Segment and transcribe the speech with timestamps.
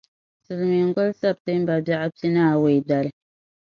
[0.43, 3.11] Silimiingoli September bɛɣu pinaawei dali.